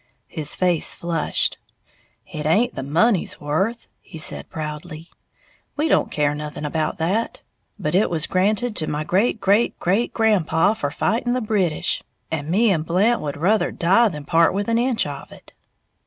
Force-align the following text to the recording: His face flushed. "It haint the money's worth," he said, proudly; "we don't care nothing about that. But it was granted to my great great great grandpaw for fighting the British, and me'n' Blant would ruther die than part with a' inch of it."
His 0.29 0.55
face 0.55 0.95
flushed. 0.95 1.59
"It 2.25 2.47
haint 2.47 2.73
the 2.73 2.81
money's 2.81 3.39
worth," 3.39 3.85
he 3.99 4.17
said, 4.17 4.49
proudly; 4.49 5.11
"we 5.77 5.87
don't 5.87 6.09
care 6.09 6.33
nothing 6.33 6.65
about 6.65 6.97
that. 6.97 7.41
But 7.77 7.93
it 7.93 8.09
was 8.09 8.25
granted 8.25 8.75
to 8.77 8.87
my 8.87 9.03
great 9.03 9.39
great 9.39 9.77
great 9.77 10.11
grandpaw 10.11 10.73
for 10.73 10.89
fighting 10.89 11.33
the 11.33 11.39
British, 11.39 12.01
and 12.31 12.49
me'n' 12.49 12.81
Blant 12.81 13.21
would 13.21 13.37
ruther 13.37 13.69
die 13.71 14.07
than 14.09 14.25
part 14.25 14.55
with 14.55 14.67
a' 14.67 14.71
inch 14.75 15.05
of 15.05 15.31
it." 15.31 15.53